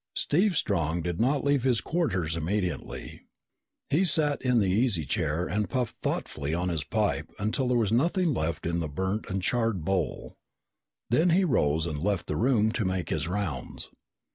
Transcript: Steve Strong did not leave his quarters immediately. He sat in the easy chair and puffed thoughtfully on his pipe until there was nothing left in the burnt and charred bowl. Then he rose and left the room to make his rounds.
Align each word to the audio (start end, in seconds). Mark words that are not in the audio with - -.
Steve 0.15 0.57
Strong 0.57 1.03
did 1.03 1.21
not 1.21 1.43
leave 1.43 1.61
his 1.61 1.79
quarters 1.79 2.35
immediately. 2.35 3.21
He 3.91 4.03
sat 4.03 4.41
in 4.41 4.57
the 4.59 4.65
easy 4.71 5.05
chair 5.05 5.45
and 5.45 5.69
puffed 5.69 5.95
thoughtfully 6.01 6.55
on 6.55 6.69
his 6.69 6.83
pipe 6.83 7.29
until 7.37 7.67
there 7.67 7.77
was 7.77 7.91
nothing 7.91 8.33
left 8.33 8.65
in 8.65 8.79
the 8.79 8.89
burnt 8.89 9.27
and 9.29 9.43
charred 9.43 9.85
bowl. 9.85 10.33
Then 11.11 11.29
he 11.29 11.43
rose 11.45 11.85
and 11.85 11.99
left 11.99 12.25
the 12.25 12.35
room 12.35 12.71
to 12.71 12.83
make 12.83 13.09
his 13.09 13.27
rounds. 13.27 13.91